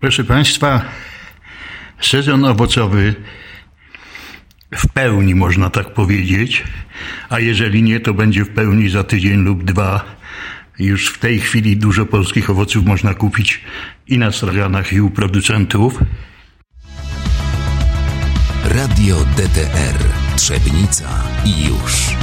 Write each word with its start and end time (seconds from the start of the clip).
Proszę 0.00 0.24
Państwa, 0.24 0.84
sezon 2.00 2.44
owocowy 2.44 3.14
w 4.70 4.88
pełni, 4.88 5.34
można 5.34 5.70
tak 5.70 5.94
powiedzieć, 5.94 6.64
a 7.28 7.40
jeżeli 7.40 7.82
nie, 7.82 8.00
to 8.00 8.14
będzie 8.14 8.44
w 8.44 8.48
pełni 8.48 8.88
za 8.88 9.04
tydzień 9.04 9.40
lub 9.40 9.64
dwa. 9.64 10.04
Już 10.78 11.08
w 11.08 11.18
tej 11.18 11.40
chwili 11.40 11.76
dużo 11.76 12.06
polskich 12.06 12.50
owoców 12.50 12.84
można 12.84 13.14
kupić 13.14 13.60
i 14.06 14.18
na 14.18 14.32
straganach, 14.32 14.92
i 14.92 15.00
u 15.00 15.10
producentów. 15.10 15.98
Radio 18.64 19.16
DTR 19.16 19.98
Trzebnica 20.36 21.22
i 21.44 21.66
już. 21.68 22.16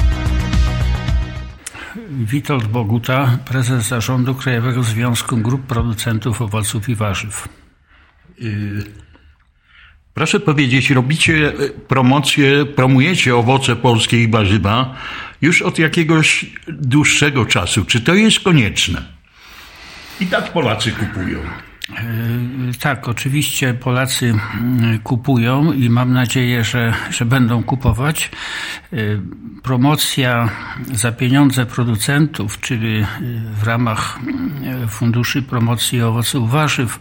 Witold 2.09 2.67
Boguta, 2.67 3.37
prezes 3.45 3.87
zarządu 3.87 4.35
Krajowego 4.35 4.83
Związku 4.83 5.37
Grup 5.37 5.65
Producentów 5.65 6.41
Owoców 6.41 6.89
i 6.89 6.95
Warzyw. 6.95 7.66
Proszę 10.13 10.39
powiedzieć, 10.39 10.89
robicie 10.89 11.53
promocję, 11.87 12.65
promujecie 12.65 13.35
owoce 13.35 13.75
polskie 13.75 14.23
i 14.23 14.27
warzywa 14.27 14.95
już 15.41 15.61
od 15.61 15.79
jakiegoś 15.79 16.45
dłuższego 16.67 17.45
czasu. 17.45 17.85
Czy 17.85 18.01
to 18.01 18.13
jest 18.13 18.39
konieczne? 18.39 19.01
I 20.21 20.25
tak 20.25 20.51
Polacy 20.51 20.91
kupują. 20.91 21.39
Tak, 22.79 23.07
oczywiście 23.07 23.73
Polacy 23.73 24.25
mm, 24.25 24.99
kupują 24.99 25.73
i 25.73 25.89
mam 25.89 26.13
nadzieję, 26.13 26.63
że, 26.63 26.93
że 27.09 27.25
będą 27.25 27.63
kupować. 27.63 28.31
Y, 28.93 29.21
promocja 29.63 30.49
za 30.93 31.11
pieniądze 31.11 31.65
producentów, 31.65 32.59
czyli 32.59 33.05
w 33.51 33.63
ramach 33.63 34.19
Funduszy 34.89 35.41
Promocji 35.41 36.01
Owoców 36.01 36.51
Warzyw, 36.51 36.99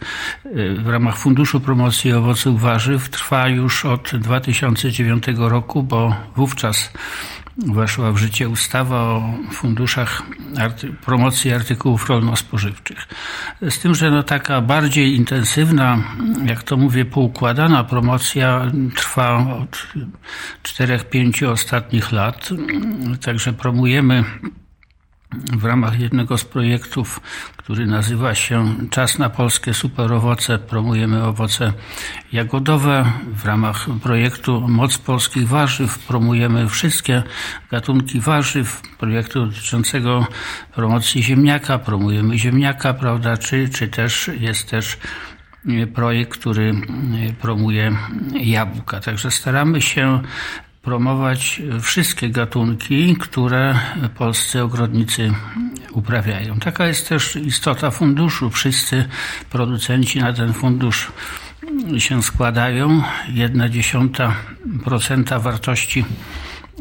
w 0.79 0.89
ramach 0.89 1.17
Funduszu 1.17 1.61
Promocji 1.61 2.13
Owoców 2.13 2.61
Warzyw 2.61 3.09
trwa 3.09 3.49
już 3.49 3.85
od 3.85 4.17
2009 4.17 5.25
roku, 5.37 5.83
bo 5.83 6.17
wówczas 6.37 6.93
weszła 7.59 8.13
w 8.13 8.17
życie 8.17 8.49
ustawa 8.49 8.97
o 8.97 9.35
funduszach 9.53 10.23
arty 10.59 10.93
promocji 11.05 11.53
artykułów 11.53 12.09
rolno-spożywczych. 12.09 13.09
Z 13.71 13.79
tym, 13.79 13.95
że 13.95 14.11
no 14.11 14.23
taka 14.23 14.61
bardziej 14.61 15.17
intensywna, 15.17 15.99
jak 16.47 16.63
to 16.63 16.77
mówię, 16.77 17.05
poukładana 17.05 17.85
promocja 17.85 18.73
trwa 18.97 19.57
od 19.63 19.87
4-5 20.63 21.47
ostatnich 21.47 22.13
lat. 22.13 22.49
Także 23.21 23.53
promujemy 23.53 24.25
w 25.53 25.65
ramach 25.65 26.01
jednego 26.01 26.39
z 26.39 26.45
projektów, 26.45 27.21
który 27.57 27.87
nazywa 27.87 28.35
się 28.35 28.75
Czas 28.91 29.19
na 29.19 29.31
polskie 29.31 29.75
superowoce, 29.75 30.59
promujemy 30.59 31.25
owoce 31.25 31.73
jagodowe. 32.33 33.13
W 33.35 33.45
ramach 33.45 33.87
projektu 34.03 34.69
Moc 34.69 34.99
polskich 34.99 35.49
warzyw 35.49 35.99
promujemy 35.99 36.69
wszystkie 36.69 37.23
gatunki 37.71 38.21
warzyw. 38.21 38.83
Projektu 38.99 39.47
dotyczącego 39.47 40.27
promocji 40.75 41.23
ziemniaka, 41.23 41.79
promujemy 41.79 42.39
ziemniaka, 42.39 42.95
prawda, 42.95 43.37
czy, 43.37 43.69
czy 43.69 43.89
też 43.89 44.31
jest 44.41 44.71
też 44.71 44.99
projekt, 45.95 46.33
który 46.33 46.75
promuje 47.41 47.97
jabłka. 48.35 49.01
Także 49.01 49.31
staramy 49.31 49.83
się 49.83 50.23
promować 50.87 51.63
wszystkie 51.83 52.31
gatunki, 52.31 53.17
które 53.17 53.79
polscy 54.19 54.63
ogrodnicy 54.63 55.33
uprawiają. 55.93 56.59
Taka 56.59 56.87
jest 56.87 57.09
też 57.09 57.37
istota 57.37 57.91
funduszu. 57.91 58.51
Wszyscy 58.51 59.05
producenci 59.51 60.19
na 60.19 60.33
ten 60.33 60.53
fundusz 60.53 61.13
się 61.99 62.23
składają. 62.23 63.03
Jedna 63.29 63.69
dziesiąta 63.69 64.37
procenta 64.85 65.39
wartości 65.39 66.05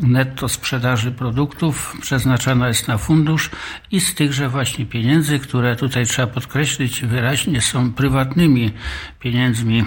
netto 0.02 0.50
sprzedaży 0.50 1.12
produktów 1.12 1.98
przeznaczana 2.02 2.68
jest 2.68 2.88
na 2.88 2.98
fundusz 2.98 3.50
i 3.92 4.00
z 4.00 4.16
tychże 4.16 4.50
właśnie 4.50 4.86
pieniędzy, 4.86 5.40
które 5.40 5.76
tutaj 5.76 6.06
trzeba 6.06 6.28
podkreślić 6.28 7.02
wyraźnie 7.02 7.62
są 7.62 7.94
prywatnymi 7.94 8.72
pieniędzmi 9.20 9.84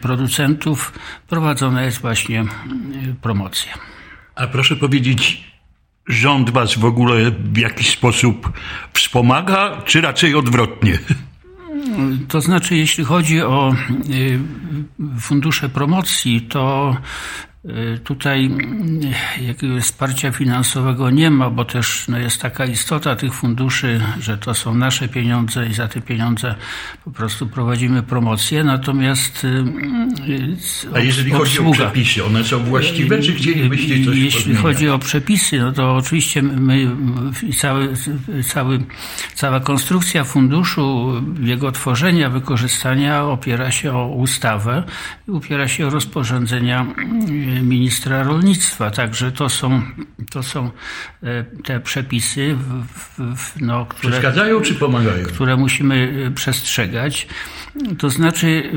producentów, 0.00 0.92
prowadzona 1.28 1.82
jest 1.82 2.00
właśnie 2.00 2.44
promocja. 3.22 3.72
A 4.34 4.46
proszę 4.46 4.76
powiedzieć, 4.76 5.44
rząd 6.06 6.50
was 6.50 6.78
w 6.78 6.84
ogóle 6.84 7.30
w 7.30 7.58
jakiś 7.58 7.90
sposób 7.90 8.52
wspomaga, 8.92 9.82
czy 9.84 10.00
raczej 10.00 10.34
odwrotnie? 10.34 10.98
To 12.28 12.40
znaczy, 12.40 12.76
jeśli 12.76 13.04
chodzi 13.04 13.42
o 13.42 13.74
fundusze 15.20 15.68
promocji, 15.68 16.40
to 16.42 16.96
tutaj 18.04 18.50
y, 19.40 19.44
jakiegoś 19.44 19.82
wsparcia 19.82 20.32
finansowego 20.32 21.10
nie 21.10 21.30
ma, 21.30 21.50
bo 21.50 21.64
też 21.64 22.08
no, 22.08 22.18
jest 22.18 22.40
taka 22.40 22.66
istota 22.66 23.16
tych 23.16 23.34
funduszy, 23.34 24.00
że 24.20 24.38
to 24.38 24.54
są 24.54 24.74
nasze 24.74 25.08
pieniądze 25.08 25.66
i 25.66 25.74
za 25.74 25.88
te 25.88 26.00
pieniądze 26.00 26.54
po 27.04 27.10
prostu 27.10 27.46
prowadzimy 27.46 28.02
promocję. 28.02 28.64
Natomiast. 28.64 29.44
Y, 29.44 29.64
A 30.94 31.00
jeżeli 31.00 31.30
chodzi 31.30 31.58
o 31.58 31.70
przepisy, 31.70 32.24
one 32.24 32.44
są 32.44 32.64
właściwe, 32.64 33.22
czy 33.22 33.34
chcielibyście 33.34 34.04
coś 34.04 34.16
Jeśli 34.18 34.40
podmieniać? 34.40 34.62
chodzi 34.62 34.88
o 34.88 34.98
przepisy, 34.98 35.58
no 35.58 35.72
to 35.72 35.96
oczywiście 35.96 36.42
my 36.42 36.90
cały, 37.56 37.88
cały, 38.48 38.78
cała 39.34 39.60
konstrukcja 39.60 40.24
funduszu, 40.24 41.12
jego 41.40 41.72
tworzenia, 41.72 42.30
wykorzystania 42.30 43.24
opiera 43.24 43.70
się 43.70 43.92
o 43.92 44.08
ustawę 44.08 44.82
i 45.28 45.32
opiera 45.32 45.68
się 45.68 45.86
o 45.86 45.90
rozporządzenia 45.90 46.86
ministra 47.62 48.22
rolnictwa. 48.22 48.90
Także 48.90 49.32
to 49.32 49.48
są, 49.48 49.82
to 50.30 50.42
są 50.42 50.70
e, 51.22 51.44
te 51.64 51.80
przepisy, 51.80 52.56
no, 53.60 53.86
które, 53.86 54.10
Przeszkadzają 54.10 54.60
czy 54.60 54.74
pomagają? 54.74 55.26
które 55.26 55.56
musimy 55.56 56.24
e, 56.26 56.30
przestrzegać. 56.30 57.26
To 57.98 58.10
znaczy, 58.10 58.72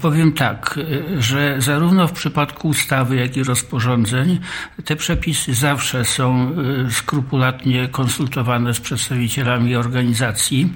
powiem 0.00 0.32
tak, 0.32 0.80
że 1.18 1.56
zarówno 1.58 2.08
w 2.08 2.12
przypadku 2.12 2.68
ustawy, 2.68 3.16
jak 3.16 3.36
i 3.36 3.42
rozporządzeń 3.42 4.40
te 4.84 4.96
przepisy 4.96 5.54
zawsze 5.54 6.04
są 6.04 6.52
e, 6.86 6.90
skrupulatnie 6.90 7.88
konsultowane 7.88 8.74
z 8.74 8.80
przedstawicielami 8.80 9.76
organizacji 9.76 10.72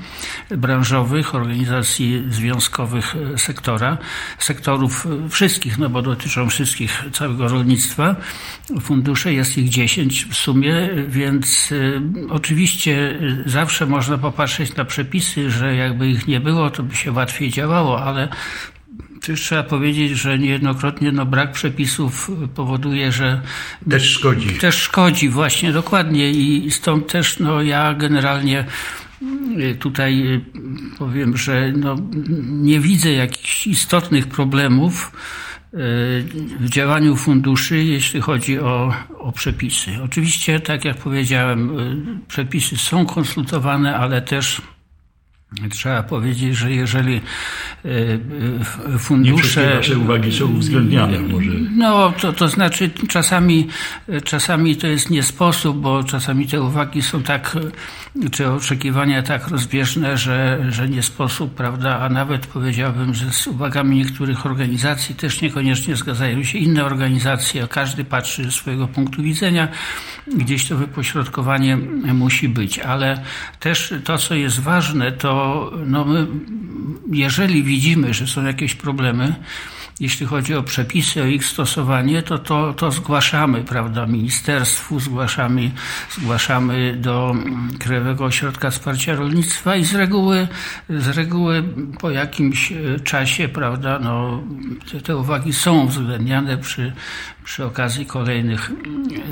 branżowych, 0.50 1.34
organizacji 1.34 2.24
związkowych 2.30 3.16
sektora, 3.36 3.98
sektorów 4.38 5.06
wszystkich, 5.30 5.78
no 5.78 5.88
bo 5.88 6.02
dotyczą 6.02 6.48
wszystkich 6.48 7.04
całego 7.12 7.48
rolnictwa. 7.48 8.16
Fundusze 8.80 9.32
jest 9.32 9.58
ich 9.58 9.68
10 9.68 10.26
w 10.30 10.34
sumie, 10.34 10.88
więc 11.08 11.74
oczywiście 12.30 13.18
zawsze 13.46 13.86
można 13.86 14.18
popatrzeć 14.18 14.76
na 14.76 14.84
przepisy, 14.84 15.50
że 15.50 15.76
jakby 15.76 16.08
ich 16.08 16.28
nie 16.28 16.40
było, 16.40 16.70
to 16.70 16.82
by 16.82 16.96
się 16.96 17.12
łatwiej 17.12 17.50
działało, 17.68 18.02
ale 18.02 18.28
też 19.20 19.40
trzeba 19.40 19.62
powiedzieć, 19.62 20.12
że 20.12 20.38
niejednokrotnie 20.38 21.12
no, 21.12 21.26
brak 21.26 21.52
przepisów 21.52 22.30
powoduje, 22.54 23.12
że. 23.12 23.40
Też 23.90 24.10
szkodzi. 24.10 24.48
Też 24.48 24.74
szkodzi, 24.74 25.28
właśnie, 25.28 25.72
dokładnie. 25.72 26.30
I 26.30 26.70
stąd 26.70 27.12
też 27.12 27.38
no, 27.38 27.62
ja 27.62 27.94
generalnie 27.94 28.64
y, 29.58 29.76
tutaj 29.80 30.26
y, 30.26 30.40
powiem, 30.98 31.36
że 31.36 31.72
no, 31.76 31.96
nie 32.38 32.80
widzę 32.80 33.12
jakichś 33.12 33.66
istotnych 33.66 34.26
problemów 34.26 35.12
w 36.60 36.68
działaniu 36.68 37.16
funduszy, 37.16 37.84
jeśli 37.84 38.20
chodzi 38.20 38.58
o, 38.58 38.94
o 39.18 39.32
przepisy. 39.32 39.90
Oczywiście, 40.04 40.60
tak 40.60 40.84
jak 40.84 40.96
powiedziałem, 40.96 41.78
y, 41.78 42.26
przepisy 42.28 42.76
są 42.76 43.06
konsultowane, 43.06 43.96
ale 43.96 44.22
też 44.22 44.62
Trzeba 45.70 46.02
powiedzieć, 46.02 46.56
że 46.56 46.72
jeżeli 46.72 47.16
e, 47.16 47.88
e, 48.94 48.98
fundusze... 48.98 49.66
Nie 49.68 49.74
nasze 49.74 49.98
uwagi 49.98 50.32
są 50.32 50.44
uwzględniane 50.46 51.18
może. 51.18 51.50
No, 51.76 52.12
to, 52.20 52.32
to 52.32 52.48
znaczy 52.48 52.90
czasami, 53.08 53.68
czasami 54.24 54.76
to 54.76 54.86
jest 54.86 55.10
nie 55.10 55.22
sposób, 55.22 55.80
bo 55.80 56.04
czasami 56.04 56.46
te 56.46 56.62
uwagi 56.62 57.02
są 57.02 57.22
tak, 57.22 57.56
czy 58.30 58.50
oczekiwania 58.50 59.22
tak 59.22 59.48
rozbieżne, 59.48 60.18
że, 60.18 60.66
że 60.68 60.88
nie 60.88 61.02
sposób, 61.02 61.54
prawda, 61.54 62.00
a 62.00 62.08
nawet 62.08 62.46
powiedziałbym, 62.46 63.14
że 63.14 63.32
z 63.32 63.46
uwagami 63.46 63.96
niektórych 63.96 64.46
organizacji 64.46 65.14
też 65.14 65.40
niekoniecznie 65.42 65.96
zgadzają 65.96 66.42
się 66.42 66.58
inne 66.58 66.84
organizacje, 66.84 67.68
każdy 67.68 68.04
patrzy 68.04 68.44
ze 68.44 68.50
swojego 68.50 68.88
punktu 68.88 69.22
widzenia, 69.22 69.68
gdzieś 70.36 70.68
to 70.68 70.76
wypośrodkowanie 70.76 71.76
musi 72.14 72.48
być, 72.48 72.78
ale 72.78 73.22
też 73.60 73.94
to, 74.04 74.18
co 74.18 74.34
jest 74.34 74.60
ważne, 74.60 75.12
to 75.12 75.37
no 75.86 76.04
my, 76.04 76.26
jeżeli 77.12 77.62
widzimy, 77.62 78.14
że 78.14 78.26
są 78.26 78.44
jakieś 78.44 78.74
problemy, 78.74 79.34
jeśli 80.00 80.26
chodzi 80.26 80.54
o 80.54 80.62
przepisy, 80.62 81.22
o 81.22 81.26
ich 81.26 81.44
stosowanie, 81.44 82.22
to 82.22 82.38
to, 82.38 82.74
to 82.74 82.90
zgłaszamy, 82.90 83.64
prawda, 83.64 84.06
ministerstwu, 84.06 85.00
zgłaszamy, 85.00 85.70
zgłaszamy 86.10 86.96
do 86.96 87.34
Krajowego 87.78 88.24
Ośrodka 88.24 88.70
Wsparcia 88.70 89.14
Rolnictwa 89.14 89.76
i 89.76 89.84
z 89.84 89.94
reguły, 89.94 90.48
z 90.88 91.08
reguły 91.08 91.64
po 92.00 92.10
jakimś 92.10 92.72
e, 92.72 93.00
czasie, 93.00 93.48
prawda, 93.48 93.98
no, 93.98 94.42
te, 94.92 95.00
te 95.00 95.16
uwagi 95.16 95.52
są 95.52 95.84
uwzględniane 95.84 96.58
przy, 96.58 96.92
przy 97.44 97.64
okazji 97.64 98.06
kolejnych 98.06 98.72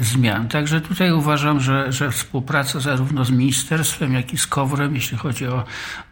zmian. 0.00 0.48
Także 0.48 0.80
tutaj 0.80 1.12
uważam, 1.12 1.60
że, 1.60 1.92
że 1.92 2.10
współpraca 2.10 2.80
zarówno 2.80 3.24
z 3.24 3.30
ministerstwem, 3.30 4.14
jak 4.14 4.32
i 4.32 4.38
z 4.38 4.46
KOWRem, 4.46 4.94
jeśli 4.94 5.18
chodzi 5.18 5.46
o, 5.46 5.64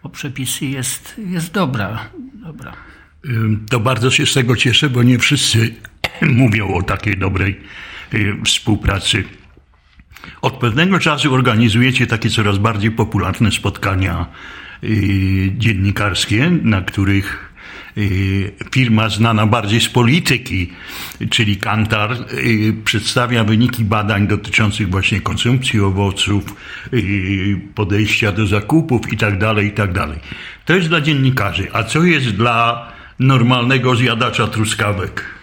o 0.03 0.09
przepisy, 0.09 0.67
jest, 0.67 1.15
jest 1.19 1.53
dobra. 1.53 1.99
dobra. 2.35 2.94
To 3.71 3.81
bardzo 3.81 4.11
się 4.11 4.27
z 4.27 4.35
tego 4.35 4.57
cieszę, 4.57 4.91
bo 4.91 5.03
nie 5.03 5.19
wszyscy 5.19 5.75
mówią 6.23 6.75
o 6.75 6.83
takiej 6.83 7.17
dobrej 7.17 7.61
y, 8.15 8.37
współpracy. 8.45 9.25
Od 10.43 10.55
pewnego 10.55 10.99
czasu 10.99 11.35
organizujecie 11.35 12.07
takie 12.07 12.31
coraz 12.31 12.59
bardziej 12.59 12.91
popularne 12.91 13.53
spotkania 13.53 14.27
y, 14.85 15.53
dziennikarskie, 15.59 16.51
na 16.63 16.83
których 16.83 17.55
y, 17.99 18.53
firma 18.73 19.09
znana 19.09 19.47
bardziej 19.47 19.81
z 19.81 19.89
polityki, 19.89 20.71
czyli 21.31 21.57
Kantar, 21.57 22.17
przedstawia 22.85 23.45
wyniki 23.45 23.85
badań 23.85 24.27
dotyczących 24.27 24.91
właśnie 24.91 25.21
konsumpcji 25.21 25.81
owoców, 25.81 26.45
podejścia 27.75 28.33
do 28.33 28.47
zakupów 28.47 29.13
itd., 29.13 29.39
tak 29.39 29.65
itd. 29.65 29.95
Tak 29.95 30.19
to 30.65 30.77
jest 30.77 30.89
dla 30.89 31.01
dziennikarzy. 31.01 31.69
A 31.73 31.83
co 31.83 32.03
jest 32.03 32.31
dla 32.31 32.94
normalnego 33.19 33.97
zjadacza 33.97 34.47
truskawek. 34.47 35.34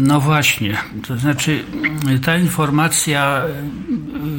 No 0.00 0.20
właśnie, 0.20 0.78
to 1.08 1.16
znaczy 1.16 1.64
ta 2.24 2.36
informacja, 2.36 3.42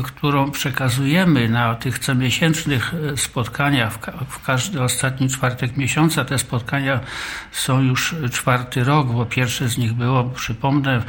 którą 0.04 0.52
przekazujemy 0.52 1.50
na 1.50 1.76
tych 1.76 2.00
comiesięcznych 2.00 2.94
spotkaniach 3.16 3.94
w 4.30 4.46
każdy 4.46 4.82
ostatni 4.82 5.30
czwartek 5.30 5.78
miesiąca, 5.78 6.26
te 6.26 6.38
spotkania 6.38 7.00
są 7.52 7.82
już 7.82 8.16
czwarty 8.32 8.84
rok, 8.84 9.08
bo 9.08 9.26
pierwsze 9.26 9.70
z 9.70 9.78
nich 9.78 9.94
było, 9.94 10.24
przypomnę, 10.24 11.04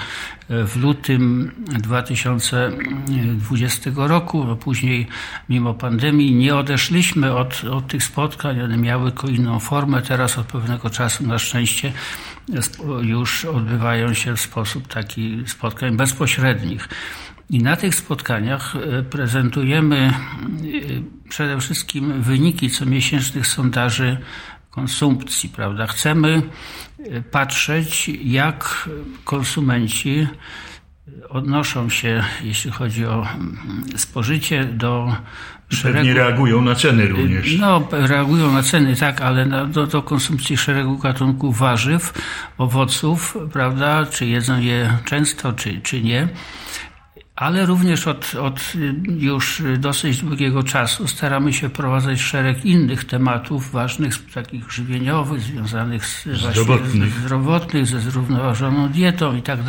w 0.49 0.77
lutym 0.77 1.53
2020 1.67 3.91
roku, 3.97 4.47
a 4.53 4.57
później 4.57 5.07
mimo 5.49 5.75
pandemii 5.75 6.35
nie 6.35 6.57
odeszliśmy 6.57 7.37
od, 7.37 7.65
od 7.65 7.87
tych 7.87 8.05
spotkań, 8.05 8.61
one 8.61 8.77
miały 8.77 9.13
inną 9.29 9.61
formę, 9.61 10.03
teraz 10.03 10.39
od 10.39 10.47
pewnego 10.47 10.91
czasu 10.91 11.27
na 11.27 11.39
szczęście 11.39 11.93
już 13.03 13.45
odbywają 13.45 14.15
się 14.15 14.37
w 14.37 14.41
sposób 14.41 14.89
taki 14.89 15.43
spotkań 15.47 15.97
bezpośrednich. 15.97 16.89
I 17.51 17.59
na 17.59 17.77
tych 17.77 17.95
spotkaniach 17.95 18.77
e, 18.77 19.03
prezentujemy 19.03 19.97
e, 19.97 20.13
przede 21.29 21.61
wszystkim 21.61 22.23
wyniki 22.23 22.71
comiesięcznych 22.71 23.47
sondaży 23.47 24.19
konsumpcji, 24.71 25.49
prawda? 25.49 25.87
Chcemy 25.87 26.43
e, 26.99 27.23
patrzeć, 27.23 28.09
jak 28.09 28.89
konsumenci 29.25 30.27
odnoszą 31.29 31.89
się, 31.89 32.25
jeśli 32.43 32.71
chodzi 32.71 33.07
o 33.07 33.27
mm, 33.35 33.85
spożycie, 33.97 34.65
do 34.65 35.17
szeregu... 35.75 35.99
Pewnie 35.99 36.15
reagują 36.15 36.63
na 36.63 36.75
ceny 36.75 37.07
również. 37.07 37.59
No, 37.59 37.89
reagują 37.91 38.53
na 38.53 38.63
ceny, 38.63 38.97
tak, 38.97 39.21
ale 39.21 39.67
do, 39.67 39.87
do 39.87 40.03
konsumpcji 40.03 40.57
szeregu 40.57 40.99
gatunków 40.99 41.59
warzyw, 41.59 42.13
owoców, 42.59 43.39
prawda, 43.53 44.07
czy 44.07 44.27
jedzą 44.27 44.61
je 44.61 44.99
często, 45.05 45.53
czy, 45.53 45.81
czy 45.81 46.03
nie. 46.03 46.29
Ale 47.37 47.67
również 47.67 48.07
od, 48.07 48.35
od 48.35 48.73
już 49.07 49.63
dosyć 49.79 50.23
długiego 50.23 50.63
czasu 50.63 51.09
staramy 51.09 51.53
się 51.53 51.69
wprowadzać 51.69 52.21
szereg 52.21 52.65
innych 52.65 53.05
tematów 53.05 53.71
ważnych, 53.71 54.31
takich 54.33 54.73
żywieniowych, 54.73 55.41
związanych 55.41 56.07
z 56.07 56.27
zdrowotnych, 56.27 57.13
zdrowotnych 57.13 57.87
ze 57.87 58.01
zrównoważoną 58.01 58.89
dietą 58.89 59.37
i 59.37 59.43
tak 59.43 59.63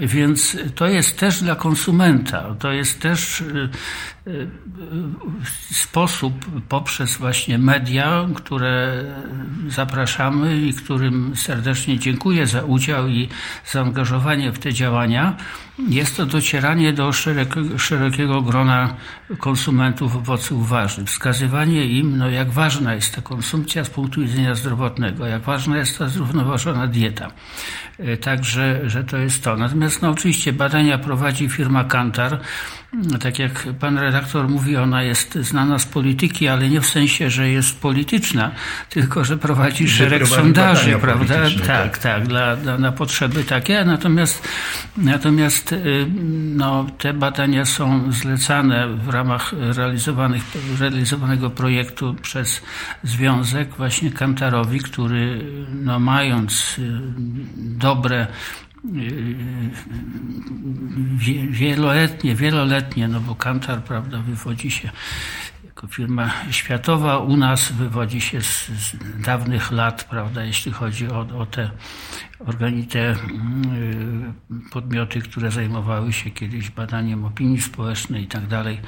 Więc 0.00 0.56
to 0.74 0.86
jest 0.86 1.18
też 1.18 1.42
dla 1.42 1.54
konsumenta, 1.54 2.54
to 2.58 2.72
jest 2.72 3.00
też 3.00 3.40
y, 3.40 3.68
y, 4.26 4.46
sposób 5.70 6.46
poprzez 6.68 7.16
właśnie 7.16 7.58
media, 7.58 8.28
które 8.34 9.04
zapraszamy 9.68 10.56
i 10.56 10.74
którym 10.74 11.36
serdecznie 11.36 11.98
dziękuję 11.98 12.46
za 12.46 12.62
udział 12.62 13.08
i 13.08 13.28
zaangażowanie 13.64 14.52
w 14.52 14.58
te 14.58 14.72
działania. 14.72 15.36
Jest 15.88 16.16
to 16.16 16.26
docieranie 16.26 16.92
do 16.92 17.10
szerokiego 17.78 18.42
grona 18.42 18.94
konsumentów 19.38 20.16
owoców 20.16 20.68
warzyw, 20.68 21.08
wskazywanie 21.08 21.84
im, 21.84 22.18
no, 22.18 22.30
jak 22.30 22.50
ważna 22.50 22.94
jest 22.94 23.14
ta 23.14 23.22
konsumpcja 23.22 23.84
z 23.84 23.90
punktu 23.90 24.20
widzenia 24.20 24.54
zdrowotnego, 24.54 25.26
jak 25.26 25.42
ważna 25.42 25.78
jest 25.78 25.98
ta 25.98 26.08
zrównoważona 26.08 26.86
dieta. 26.86 27.30
E, 27.98 28.16
także, 28.16 28.80
że 28.90 29.04
to 29.04 29.16
jest 29.16 29.44
to. 29.44 29.56
Natomiast 29.56 29.85
no, 30.02 30.10
oczywiście 30.10 30.52
badania 30.52 30.98
prowadzi 30.98 31.48
firma 31.48 31.84
Kantar. 31.84 32.40
Tak 33.20 33.38
jak 33.38 33.66
pan 33.80 33.98
redaktor 33.98 34.48
mówi, 34.48 34.76
ona 34.76 35.02
jest 35.02 35.34
znana 35.34 35.78
z 35.78 35.86
polityki, 35.86 36.48
ale 36.48 36.68
nie 36.68 36.80
w 36.80 36.86
sensie, 36.86 37.30
że 37.30 37.48
jest 37.48 37.80
polityczna, 37.80 38.50
tylko 38.90 39.24
że 39.24 39.36
prowadzi 39.36 39.88
szereg 39.88 40.28
sondaży, 40.28 40.98
prawda? 41.00 41.34
Tak, 41.34 41.66
tak, 41.66 41.98
tak 41.98 42.26
dla, 42.26 42.56
dla, 42.56 42.78
na 42.78 42.92
potrzeby 42.92 43.44
takie. 43.44 43.84
Natomiast, 43.84 44.48
natomiast 44.96 45.72
y, 45.72 46.06
no, 46.56 46.86
te 46.98 47.12
badania 47.12 47.64
są 47.64 48.12
zlecane 48.12 48.88
w 48.88 49.08
ramach 49.08 49.52
realizowanych, 49.76 50.42
realizowanego 50.78 51.50
projektu 51.50 52.14
przez 52.22 52.62
Związek 53.02 53.76
właśnie 53.76 54.10
Kantarowi, 54.10 54.80
który 54.80 55.44
no, 55.74 56.00
mając 56.00 56.76
y, 56.78 56.82
dobre 57.56 58.26
wieloletnie, 61.50 62.34
wieloletnie, 62.34 63.08
no 63.08 63.20
bo 63.20 63.34
Kantar, 63.34 63.82
prawda, 63.82 64.18
wywodzi 64.18 64.70
się 64.70 64.90
jako 65.64 65.86
firma 65.86 66.30
światowa, 66.50 67.18
u 67.18 67.36
nas 67.36 67.72
wywodzi 67.72 68.20
się 68.20 68.40
z, 68.40 68.66
z 68.68 68.96
dawnych 69.24 69.70
lat, 69.70 70.04
prawda, 70.04 70.44
jeśli 70.44 70.72
chodzi 70.72 71.08
o, 71.08 71.26
o 71.38 71.46
te 71.46 71.70
te 72.90 73.10
mm, 73.10 74.34
podmioty, 74.70 75.20
które 75.20 75.50
zajmowały 75.50 76.12
się 76.12 76.30
kiedyś 76.30 76.70
badaniem 76.70 77.24
opinii 77.24 77.60
społecznej 77.62 78.22
i 78.22 78.26
tak 78.26 78.46
dalej. 78.46 78.80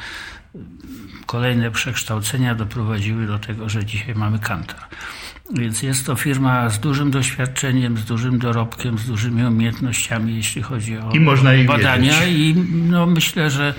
Kolejne 1.27 1.71
przekształcenia 1.71 2.55
doprowadziły 2.55 3.27
do 3.27 3.39
tego, 3.39 3.69
że 3.69 3.85
dzisiaj 3.85 4.15
mamy 4.15 4.39
Kantar. 4.39 4.81
Więc 5.55 5.83
jest 5.83 6.07
to 6.07 6.17
firma 6.17 6.71
z 6.71 6.81
dużym 6.81 7.11
doświadczeniem, 7.11 7.99
z 7.99 8.05
dużym 8.05 8.39
dorobkiem, 8.39 8.99
z 8.99 9.07
dużymi 9.07 9.45
umiejętnościami, 9.45 10.37
jeśli 10.37 10.63
chodzi 10.63 10.99
o 10.99 11.11
I 11.13 11.21
można 11.21 11.55
im 11.55 11.67
badania. 11.67 12.13
Wierzyć. 12.13 12.37
I 12.39 12.55
no, 12.75 13.07
myślę, 13.07 13.51
że, 13.51 13.75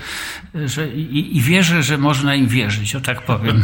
że 0.54 0.88
i, 0.88 1.36
i 1.36 1.40
wierzę, 1.40 1.82
że 1.82 1.98
można 1.98 2.34
im 2.34 2.48
wierzyć, 2.48 2.94
o 2.94 3.00
tak 3.00 3.22
powiem. 3.22 3.62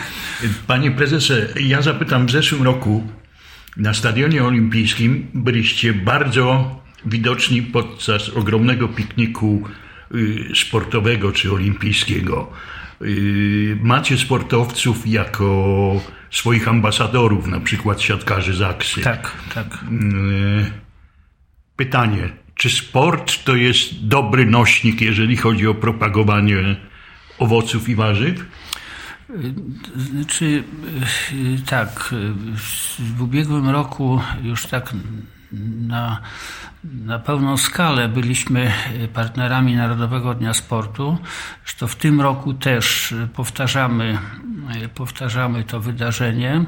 Panie 0.66 0.90
prezesie, 0.90 1.34
ja 1.60 1.82
zapytam, 1.82 2.26
w 2.26 2.30
zeszłym 2.30 2.62
roku 2.62 3.08
na 3.76 3.94
Stadionie 3.94 4.44
Olimpijskim 4.44 5.26
byliście 5.34 5.92
bardzo 5.92 6.76
widoczni 7.06 7.62
podczas 7.62 8.28
ogromnego 8.28 8.88
pikniku 8.88 9.62
y, 10.14 10.48
sportowego 10.54 11.32
czy 11.32 11.52
olimpijskiego. 11.52 12.52
Y, 13.02 13.78
macie 13.82 14.18
sportowców 14.18 15.06
jako 15.06 16.00
swoich 16.34 16.68
ambasadorów, 16.68 17.46
na 17.46 17.60
przykład 17.60 18.00
siatkarzy 18.00 18.54
Zaksy. 18.54 19.00
Tak, 19.00 19.32
tak. 19.54 19.66
Y, 19.66 20.70
pytanie, 21.76 22.28
czy 22.54 22.70
sport 22.70 23.44
to 23.44 23.56
jest 23.56 24.06
dobry 24.06 24.46
nośnik, 24.46 25.00
jeżeli 25.00 25.36
chodzi 25.36 25.66
o 25.66 25.74
propagowanie 25.74 26.76
owoców 27.38 27.88
i 27.88 27.94
warzyw? 27.94 28.46
Znaczy, 29.96 30.64
tak, 31.66 32.14
w 33.16 33.22
ubiegłym 33.22 33.68
roku 33.68 34.20
już 34.42 34.66
tak 34.66 34.92
na, 35.86 36.20
na 36.84 37.18
pełną 37.18 37.56
skalę 37.56 38.08
byliśmy 38.08 38.72
partnerami 39.14 39.76
Narodowego 39.76 40.34
Dnia 40.34 40.54
Sportu. 40.54 41.18
Zresztą 41.64 41.86
w 41.86 41.96
tym 41.96 42.20
roku 42.20 42.54
też 42.54 43.14
powtarzamy, 43.34 44.18
powtarzamy 44.94 45.64
to 45.64 45.80
wydarzenie. 45.80 46.64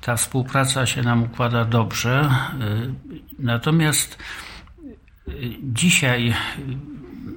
Ta 0.00 0.16
współpraca 0.16 0.86
się 0.86 1.02
nam 1.02 1.22
układa 1.22 1.64
dobrze. 1.64 2.30
Natomiast 3.38 4.18
dzisiaj 5.62 6.34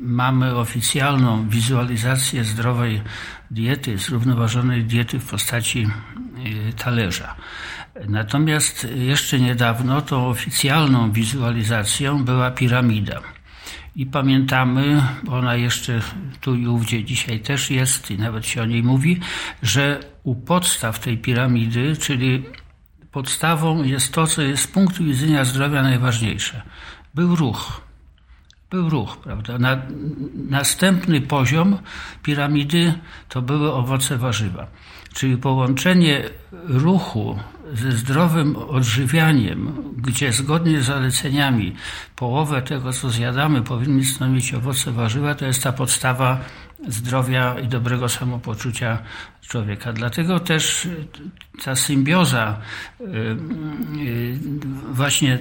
mamy 0.02 0.56
oficjalną 0.56 1.50
wizualizację 1.50 2.44
zdrowej 2.44 3.02
diety, 3.52 3.98
zrównoważonej 3.98 4.84
diety 4.84 5.20
w 5.20 5.26
postaci 5.26 5.88
talerza. 6.78 7.36
Natomiast 8.08 8.88
jeszcze 8.96 9.40
niedawno 9.40 10.02
tą 10.02 10.28
oficjalną 10.28 11.12
wizualizacją 11.12 12.26
była 12.26 12.52
piramida. 12.52 13.22
I 13.96 14.06
pamiętamy, 14.06 15.04
ona 15.30 15.56
jeszcze 15.56 16.02
tu 16.42 16.56
i 16.56 16.68
ówdzie 16.68 17.04
dzisiaj 17.04 17.40
też 17.40 17.70
jest 17.72 18.12
i 18.12 18.18
nawet 18.18 18.46
się 18.46 18.62
o 18.62 18.66
niej 18.66 18.84
mówi, 18.84 19.20
że 19.64 20.00
u 20.24 20.36
podstaw 20.36 21.00
tej 21.00 21.18
piramidy, 21.18 21.98
czyli 21.98 22.44
podstawą 23.12 23.84
jest 23.84 24.14
to, 24.14 24.28
co 24.28 24.42
jest 24.42 24.64
z 24.64 24.68
punktu 24.68 25.04
widzenia 25.04 25.46
zdrowia 25.46 25.84
najważniejsze. 25.84 26.62
Był 27.14 27.36
ruch. 27.36 27.82
Był 28.70 28.90
ruch, 28.90 29.18
prawda? 29.18 29.58
Na, 29.58 29.82
następny 30.50 31.22
poziom 31.22 31.78
piramidy 32.24 32.94
to 33.30 33.42
były 33.42 33.74
owoce 33.74 34.18
warzywa. 34.18 34.68
Czyli 35.14 35.38
połączenie 35.38 36.24
ruchu 36.68 37.40
ze 37.74 37.92
zdrowym 37.92 38.56
odżywianiem, 38.56 39.74
gdzie 39.98 40.32
zgodnie 40.32 40.82
z 40.82 40.86
zaleceniami 40.86 41.76
połowę 42.16 42.62
tego, 42.62 42.94
co 42.94 43.10
zjadamy, 43.10 43.62
powinny 43.62 44.06
stanowić 44.06 44.54
owoce 44.54 44.92
warzywa, 44.92 45.36
to 45.36 45.46
jest 45.46 45.64
ta 45.64 45.72
podstawa 45.72 46.40
zdrowia 46.88 47.60
i 47.60 47.68
dobrego 47.68 48.10
samopoczucia 48.10 48.98
człowieka. 49.42 49.94
Dlatego 49.94 50.40
też 50.40 50.88
ta 51.64 51.76
symbioza 51.76 52.58
y, 53.02 53.04
y, 53.04 54.40
właśnie 54.92 55.40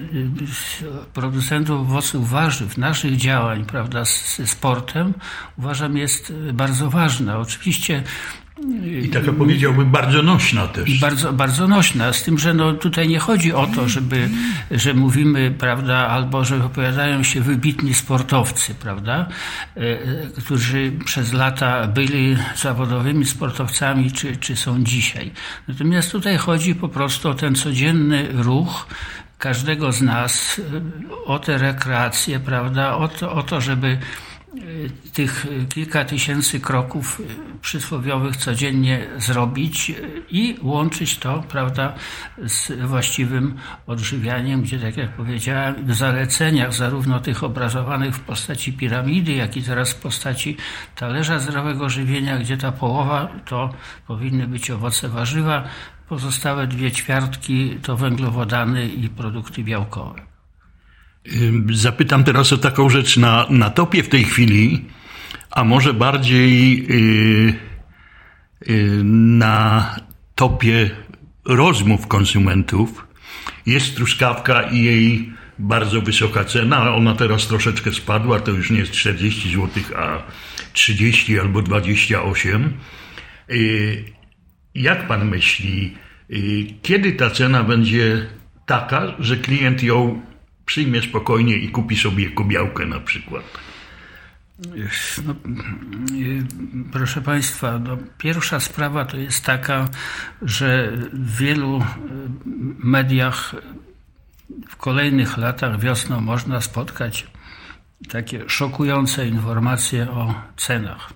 producentów 1.14 1.80
owoców 1.80 2.30
warzyw, 2.30 2.78
naszych 2.78 3.16
działań, 3.16 3.64
prawda, 3.64 4.04
z 4.04 4.40
sportem, 4.50 5.14
uważam 5.58 5.96
jest 5.96 6.32
bardzo 6.52 6.90
ważna. 6.90 7.38
Oczywiście 7.38 8.02
i 9.02 9.08
taka 9.08 9.32
powiedziałbym 9.32 9.90
bardzo 9.90 10.22
nośna 10.22 10.66
też. 10.66 11.00
Bardzo, 11.00 11.32
bardzo 11.32 11.68
nośna, 11.68 12.12
z 12.12 12.22
tym, 12.22 12.38
że 12.38 12.54
no 12.54 12.72
tutaj 12.72 13.08
nie 13.08 13.18
chodzi 13.18 13.52
o 13.52 13.66
to, 13.66 13.88
żeby, 13.88 14.28
że 14.70 14.94
mówimy, 14.94 15.54
prawda, 15.58 16.08
albo 16.08 16.44
że 16.44 16.64
opowiadają 16.64 17.22
się 17.22 17.40
wybitni 17.40 17.94
sportowcy, 17.94 18.74
prawda, 18.74 19.28
e, 19.76 19.80
którzy 20.26 20.92
przez 21.04 21.32
lata 21.32 21.86
byli 21.86 22.36
zawodowymi 22.56 23.24
sportowcami, 23.24 24.12
czy, 24.12 24.36
czy 24.36 24.56
są 24.56 24.84
dzisiaj. 24.84 25.30
Natomiast 25.68 26.12
tutaj 26.12 26.36
chodzi 26.36 26.74
po 26.74 26.88
prostu 26.88 27.28
o 27.28 27.34
ten 27.34 27.54
codzienny 27.54 28.28
ruch, 28.32 28.86
każdego 29.38 29.92
z 29.92 30.02
nas, 30.02 30.60
e, 30.74 31.24
o 31.24 31.38
tę 31.38 31.58
rekreację, 31.58 32.40
prawda, 32.40 32.96
o 32.96 33.08
to, 33.08 33.32
o 33.32 33.42
to 33.42 33.60
żeby 33.60 33.98
tych 35.12 35.46
kilka 35.68 36.04
tysięcy 36.04 36.60
kroków 36.60 37.22
przysłowiowych 37.60 38.36
codziennie 38.36 39.06
zrobić 39.18 39.92
i 40.30 40.56
łączyć 40.62 41.18
to, 41.18 41.42
prawda, 41.48 41.94
z 42.38 42.72
właściwym 42.86 43.54
odżywianiem, 43.86 44.62
gdzie, 44.62 44.78
tak 44.78 44.96
jak 44.96 45.16
powiedziałem, 45.16 45.86
w 45.86 45.94
zaleceniach 45.94 46.74
zarówno 46.74 47.20
tych 47.20 47.44
obrazowanych 47.44 48.16
w 48.16 48.20
postaci 48.20 48.72
piramidy, 48.72 49.32
jak 49.32 49.56
i 49.56 49.62
teraz 49.62 49.92
w 49.92 50.00
postaci 50.00 50.56
talerza 50.96 51.38
zdrowego 51.38 51.88
żywienia, 51.88 52.38
gdzie 52.38 52.56
ta 52.56 52.72
połowa 52.72 53.28
to 53.44 53.70
powinny 54.06 54.46
być 54.46 54.70
owoce 54.70 55.08
warzywa, 55.08 55.64
pozostałe 56.08 56.66
dwie 56.66 56.92
ćwiartki 56.92 57.78
to 57.82 57.96
węglowodany 57.96 58.88
i 58.88 59.08
produkty 59.08 59.64
białkowe. 59.64 60.31
Zapytam 61.72 62.24
teraz 62.24 62.52
o 62.52 62.58
taką 62.58 62.88
rzecz 62.88 63.16
na, 63.16 63.46
na 63.50 63.70
topie 63.70 64.02
w 64.02 64.08
tej 64.08 64.24
chwili, 64.24 64.84
a 65.50 65.64
może 65.64 65.94
bardziej 65.94 66.86
yy, 66.86 67.54
yy, 68.66 69.04
na 69.04 69.96
topie 70.34 70.90
rozmów 71.44 72.06
konsumentów 72.06 73.06
jest 73.66 73.96
truskawka 73.96 74.62
i 74.62 74.82
jej 74.82 75.32
bardzo 75.58 76.00
wysoka 76.00 76.44
cena. 76.44 76.94
Ona 76.94 77.14
teraz 77.14 77.46
troszeczkę 77.46 77.92
spadła, 77.92 78.40
to 78.40 78.50
już 78.50 78.70
nie 78.70 78.78
jest 78.78 78.92
40 78.92 79.50
zł, 79.50 79.68
a 79.96 80.22
30 80.72 81.40
albo 81.40 81.62
28. 81.62 82.72
Yy, 83.48 84.04
jak 84.74 85.06
pan 85.06 85.28
myśli, 85.28 85.94
kiedy 86.82 87.12
ta 87.12 87.30
cena 87.30 87.64
będzie 87.64 88.26
taka, 88.66 89.14
że 89.18 89.36
klient 89.36 89.82
ją 89.82 90.22
przyjmie 90.66 91.02
spokojnie 91.02 91.56
i 91.56 91.68
kupi 91.68 91.96
sobie 91.96 92.30
kubiałkę 92.30 92.86
na 92.86 93.00
przykład. 93.00 93.44
No, 95.26 95.34
proszę 96.92 97.22
Państwa, 97.22 97.78
no, 97.78 97.98
pierwsza 98.18 98.60
sprawa 98.60 99.04
to 99.04 99.16
jest 99.16 99.44
taka, 99.44 99.88
że 100.42 100.92
w 101.12 101.36
wielu 101.36 101.76
e, 101.76 101.84
mediach 102.78 103.54
w 104.68 104.76
kolejnych 104.76 105.36
latach 105.36 105.80
wiosną 105.80 106.20
można 106.20 106.60
spotkać 106.60 107.26
takie 108.08 108.48
szokujące 108.48 109.28
informacje 109.28 110.10
o 110.10 110.34
cenach 110.56 111.12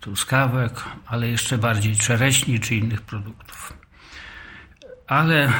truskawek, 0.00 0.72
ale 1.06 1.28
jeszcze 1.28 1.58
bardziej 1.58 1.96
czereśni 1.96 2.60
czy 2.60 2.74
innych 2.74 3.02
produktów. 3.02 3.72
Ale 5.06 5.52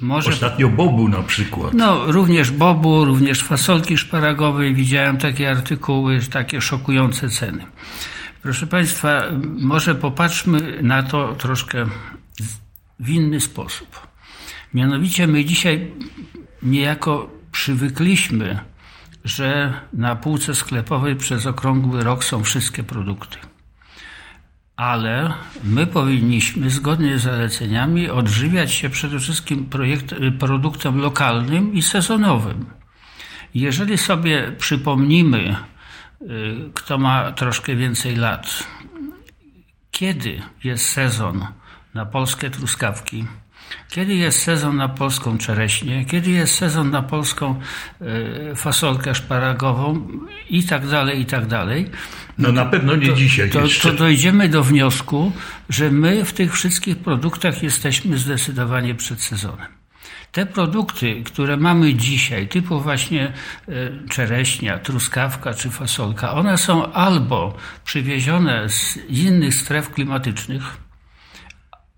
może... 0.00 0.30
Ostatnio 0.30 0.68
bobu 0.68 1.08
na 1.08 1.22
przykład. 1.22 1.74
No, 1.74 2.12
również 2.12 2.50
bobu, 2.50 3.04
również 3.04 3.42
fasolki 3.42 3.98
szparagowej. 3.98 4.74
Widziałem 4.74 5.16
takie 5.16 5.50
artykuły, 5.50 6.20
takie 6.20 6.60
szokujące 6.60 7.28
ceny. 7.28 7.66
Proszę 8.42 8.66
Państwa, 8.66 9.22
może 9.60 9.94
popatrzmy 9.94 10.82
na 10.82 11.02
to 11.02 11.34
troszkę 11.34 11.86
w 13.00 13.08
inny 13.08 13.40
sposób. 13.40 14.06
Mianowicie 14.74 15.26
my 15.26 15.44
dzisiaj 15.44 15.92
niejako 16.62 17.30
przywykliśmy, 17.52 18.58
że 19.24 19.74
na 19.92 20.16
półce 20.16 20.54
sklepowej 20.54 21.16
przez 21.16 21.46
okrągły 21.46 22.04
rok 22.04 22.24
są 22.24 22.44
wszystkie 22.44 22.82
produkty 22.82 23.38
ale 24.76 25.34
my 25.64 25.86
powinniśmy 25.86 26.70
zgodnie 26.70 27.18
z 27.18 27.22
zaleceniami 27.22 28.10
odżywiać 28.10 28.72
się 28.72 28.90
przede 28.90 29.18
wszystkim 29.18 29.66
projekt, 29.66 30.14
produktem 30.38 31.00
lokalnym 31.00 31.74
i 31.74 31.82
sezonowym. 31.82 32.66
Jeżeli 33.54 33.98
sobie 33.98 34.52
przypomnimy, 34.58 35.56
y, 36.22 36.26
kto 36.74 36.98
ma 36.98 37.32
troszkę 37.32 37.76
więcej 37.76 38.16
lat, 38.16 38.66
kiedy 39.90 40.42
jest 40.64 40.88
sezon 40.88 41.46
na 41.94 42.06
polskie 42.06 42.50
truskawki, 42.50 43.24
kiedy 43.88 44.14
jest 44.14 44.42
sezon 44.42 44.76
na 44.76 44.88
polską 44.88 45.38
czereśnię, 45.38 46.04
kiedy 46.04 46.30
jest 46.30 46.54
sezon 46.54 46.90
na 46.90 47.02
polską 47.02 47.60
y, 48.52 48.56
fasolkę 48.56 49.14
szparagową 49.14 50.08
i 50.50 50.62
tak 50.62 50.86
dalej, 50.86 51.20
i 51.20 51.26
tak 51.26 51.46
dalej, 51.46 51.90
no 52.38 52.52
na 52.52 52.64
pewno 52.64 52.96
nie 52.96 53.06
to, 53.06 53.12
dzisiaj. 53.12 53.50
To, 53.50 53.60
to 53.82 53.92
dojdziemy 53.92 54.48
do 54.48 54.64
wniosku, 54.64 55.32
że 55.68 55.90
my 55.90 56.24
w 56.24 56.32
tych 56.32 56.54
wszystkich 56.54 56.96
produktach 56.98 57.62
jesteśmy 57.62 58.18
zdecydowanie 58.18 58.94
przed 58.94 59.22
sezonem. 59.22 59.66
Te 60.32 60.46
produkty, 60.46 61.22
które 61.24 61.56
mamy 61.56 61.94
dzisiaj, 61.94 62.48
typu 62.48 62.80
właśnie 62.80 63.32
e, 63.68 63.72
czereśnia, 64.08 64.78
truskawka 64.78 65.54
czy 65.54 65.70
fasolka, 65.70 66.32
one 66.32 66.58
są 66.58 66.92
albo 66.92 67.56
przywiezione 67.84 68.68
z 68.68 68.96
innych 69.08 69.54
stref 69.54 69.90
klimatycznych, 69.90 70.62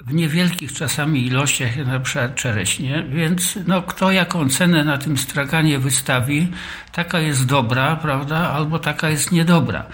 w 0.06 0.14
niewielkich 0.14 0.72
czasami 0.72 1.26
ilościach, 1.26 1.76
jak 1.76 1.86
na 1.86 2.00
przykład 2.00 2.34
czereśnie, 2.34 3.06
więc 3.08 3.58
no, 3.66 3.82
kto 3.82 4.12
jaką 4.12 4.48
cenę 4.48 4.84
na 4.84 4.98
tym 4.98 5.18
straganie 5.18 5.78
wystawi, 5.78 6.48
taka 6.92 7.20
jest 7.20 7.46
dobra, 7.46 7.96
prawda, 7.96 8.50
albo 8.50 8.78
taka 8.78 9.10
jest 9.10 9.32
niedobra. 9.32 9.86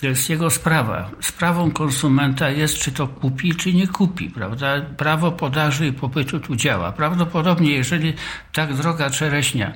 To 0.00 0.06
jest 0.06 0.30
jego 0.30 0.50
sprawa. 0.50 1.10
Sprawą 1.20 1.70
konsumenta 1.70 2.50
jest, 2.50 2.78
czy 2.78 2.92
to 2.92 3.08
kupi, 3.08 3.54
czy 3.54 3.72
nie 3.72 3.88
kupi, 3.88 4.30
prawda? 4.30 4.80
Prawo 4.80 5.32
podaży 5.32 5.86
i 5.86 5.92
popytu 5.92 6.40
tu 6.40 6.56
działa. 6.56 6.92
Prawdopodobnie, 6.92 7.72
jeżeli 7.72 8.14
tak 8.52 8.74
droga 8.74 9.10
czereśnia 9.10 9.72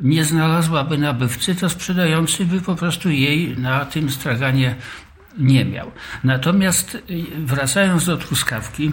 nie 0.00 0.24
znalazłaby 0.24 0.98
nabywcy, 0.98 1.54
to 1.54 1.68
sprzedający 1.68 2.44
by 2.44 2.60
po 2.60 2.74
prostu 2.74 3.10
jej 3.10 3.58
na 3.58 3.84
tym 3.84 4.10
straganie 4.10 4.74
nie 5.38 5.64
miał. 5.64 5.90
Natomiast 6.24 6.94
y, 6.94 7.00
wracając 7.38 8.04
do 8.04 8.16
truskawki, 8.16 8.92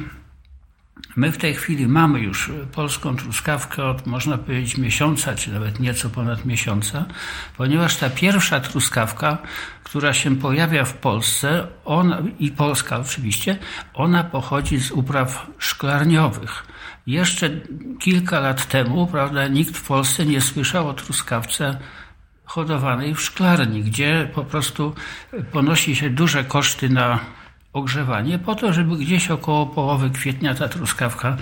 My 1.15 1.31
w 1.31 1.37
tej 1.37 1.53
chwili 1.53 1.87
mamy 1.87 2.19
już 2.19 2.51
polską 2.71 3.15
truskawkę 3.15 3.85
od, 3.85 4.07
można 4.07 4.37
powiedzieć, 4.37 4.77
miesiąca, 4.77 5.35
czy 5.35 5.51
nawet 5.51 5.79
nieco 5.79 6.09
ponad 6.09 6.45
miesiąca, 6.45 7.05
ponieważ 7.57 7.95
ta 7.97 8.09
pierwsza 8.09 8.59
truskawka, 8.59 9.37
która 9.83 10.13
się 10.13 10.35
pojawia 10.35 10.85
w 10.85 10.93
Polsce, 10.93 11.67
ona, 11.85 12.21
i 12.39 12.51
Polska 12.51 12.99
oczywiście, 12.99 13.57
ona 13.93 14.23
pochodzi 14.23 14.79
z 14.79 14.91
upraw 14.91 15.47
szklarniowych. 15.57 16.65
Jeszcze 17.07 17.49
kilka 17.99 18.39
lat 18.39 18.67
temu, 18.67 19.07
prawda, 19.07 19.47
nikt 19.47 19.77
w 19.77 19.87
Polsce 19.87 20.25
nie 20.25 20.41
słyszał 20.41 20.87
o 20.87 20.93
truskawce 20.93 21.79
hodowanej 22.45 23.15
w 23.15 23.21
szklarni, 23.21 23.83
gdzie 23.83 24.29
po 24.35 24.43
prostu 24.43 24.95
ponosi 25.51 25.95
się 25.95 26.09
duże 26.09 26.43
koszty 26.43 26.89
na 26.89 27.19
ogrzewanie 27.75 28.39
po 28.39 28.55
to, 28.55 28.73
żeby 28.73 28.97
gdzieś 28.97 29.31
około 29.31 29.65
połowy 29.65 30.09
kwietnia 30.09 30.55
ta 30.55 30.69
truskawka 30.69 31.37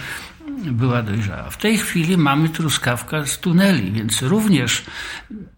była 0.72 1.02
dojrzała. 1.02 1.50
W 1.50 1.58
tej 1.58 1.78
chwili 1.78 2.18
mamy 2.18 2.50
truskawkę 2.50 3.28
z 3.28 3.40
tuneli, 3.40 3.92
więc 3.92 4.22
również 4.22 4.86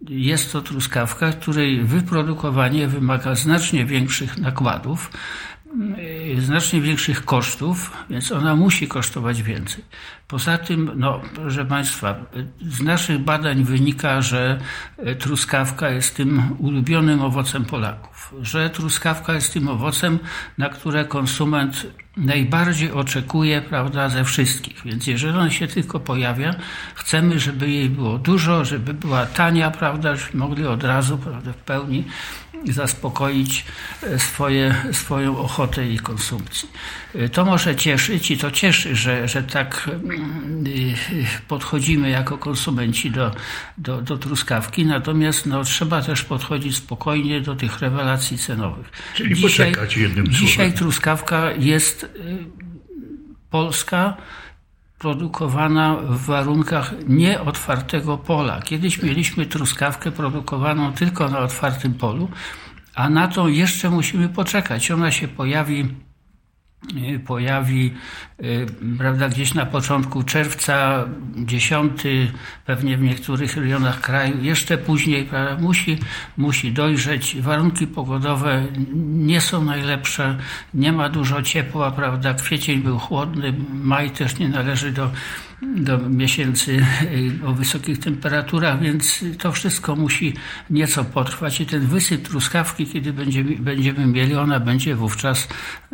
jest 0.09 0.51
to 0.51 0.61
truskawka, 0.61 1.31
której 1.31 1.83
wyprodukowanie 1.83 2.87
wymaga 2.87 3.35
znacznie 3.35 3.85
większych 3.85 4.37
nakładów, 4.37 5.11
znacznie 6.39 6.81
większych 6.81 7.25
kosztów, 7.25 7.91
więc 8.09 8.31
ona 8.31 8.55
musi 8.55 8.87
kosztować 8.87 9.43
więcej. 9.43 9.83
Poza 10.27 10.57
tym, 10.57 10.91
no, 10.95 11.21
proszę 11.35 11.65
Państwa, 11.65 12.15
z 12.61 12.81
naszych 12.81 13.19
badań 13.19 13.63
wynika, 13.63 14.21
że 14.21 14.59
truskawka 15.19 15.89
jest 15.89 16.15
tym 16.15 16.55
ulubionym 16.59 17.21
owocem 17.21 17.65
Polaków, 17.65 18.33
że 18.41 18.69
truskawka 18.69 19.33
jest 19.33 19.53
tym 19.53 19.67
owocem, 19.67 20.19
na 20.57 20.69
które 20.69 21.05
konsument 21.05 21.87
najbardziej 22.17 22.91
oczekuje, 22.91 23.61
prawda, 23.61 24.09
ze 24.09 24.23
wszystkich. 24.23 24.81
Więc 24.85 25.07
jeżeli 25.07 25.37
on 25.37 25.49
się 25.49 25.67
tylko 25.67 25.99
pojawia, 25.99 26.55
chcemy, 26.95 27.39
żeby 27.39 27.69
jej 27.69 27.89
było 27.89 28.17
dużo, 28.17 28.65
żeby 28.65 28.93
była 28.93 29.25
tania, 29.25 29.71
prawda, 29.71 30.15
żebyśmy 30.15 30.39
mogli 30.39 30.67
od 30.67 30.83
razu, 30.83 31.17
prawda, 31.17 31.53
w 31.53 31.57
pełni 31.57 32.03
zaspokoić 32.63 33.65
e, 34.03 34.19
swoje, 34.19 34.75
swoją 34.91 35.37
ochotę 35.37 35.87
i 35.87 35.99
konsumpcji. 36.15 36.69
E, 37.15 37.29
to 37.29 37.45
może 37.45 37.75
cieszyć 37.75 38.31
i 38.31 38.37
to 38.37 38.51
cieszy, 38.51 38.95
że, 38.95 39.27
że 39.27 39.43
tak 39.43 39.89
e, 39.93 41.41
podchodzimy 41.47 42.09
jako 42.09 42.37
konsumenci 42.37 43.11
do, 43.11 43.31
do, 43.77 44.01
do 44.01 44.17
truskawki, 44.17 44.85
natomiast 44.85 45.45
no, 45.45 45.63
trzeba 45.63 46.01
też 46.01 46.23
podchodzić 46.23 46.75
spokojnie 46.75 47.41
do 47.41 47.55
tych 47.55 47.79
rewelacji 47.79 48.37
cenowych. 48.37 48.91
Czyli 49.15 49.35
dzisiaj, 49.35 49.71
poczekać 49.71 49.97
jednym 49.97 50.27
Dzisiaj 50.27 50.73
truskawka 50.73 51.51
jest 51.51 52.05
polska, 53.49 54.17
produkowana 54.99 55.95
w 55.95 56.25
warunkach 56.25 56.93
nieotwartego 57.07 58.17
pola. 58.17 58.61
Kiedyś 58.61 59.03
mieliśmy 59.03 59.45
truskawkę 59.45 60.11
produkowaną 60.11 60.93
tylko 60.93 61.29
na 61.29 61.39
otwartym 61.39 61.93
polu, 61.93 62.29
a 62.95 63.09
na 63.09 63.27
to 63.27 63.47
jeszcze 63.47 63.89
musimy 63.89 64.29
poczekać. 64.29 64.91
Ona 64.91 65.11
się 65.11 65.27
pojawi 65.27 65.87
pojawi 67.25 67.93
y, 68.43 68.65
prawda, 68.97 69.29
gdzieś 69.29 69.53
na 69.53 69.65
początku 69.65 70.23
czerwca, 70.23 71.05
10, 71.35 72.01
pewnie 72.65 72.97
w 72.97 73.01
niektórych 73.01 73.57
rejonach 73.57 74.01
kraju, 74.01 74.43
jeszcze 74.43 74.77
później 74.77 75.25
prawda, 75.25 75.63
musi, 75.63 75.97
musi 76.37 76.71
dojrzeć. 76.71 77.41
Warunki 77.41 77.87
pogodowe 77.87 78.67
nie 79.03 79.41
są 79.41 79.63
najlepsze, 79.63 80.37
nie 80.73 80.93
ma 80.93 81.09
dużo 81.09 81.41
ciepła, 81.41 81.91
prawda, 81.91 82.33
kwiecień 82.33 82.79
był 82.79 82.99
chłodny, 82.99 83.53
maj 83.73 84.11
też 84.11 84.39
nie 84.39 84.49
należy 84.49 84.91
do 84.91 85.11
do 85.61 85.97
miesięcy 85.97 86.85
y, 87.41 87.47
o 87.47 87.53
wysokich 87.53 87.99
temperaturach, 87.99 88.81
więc 88.81 89.25
to 89.39 89.51
wszystko 89.51 89.95
musi 89.95 90.33
nieco 90.69 91.05
potrwać 91.05 91.61
i 91.61 91.65
ten 91.65 91.87
wysyp 91.87 92.27
truskawki, 92.27 92.87
kiedy 92.87 93.13
będziemy, 93.13 93.55
będziemy 93.55 94.07
mieli, 94.07 94.35
ona 94.35 94.59
będzie 94.59 94.95
wówczas 94.95 95.47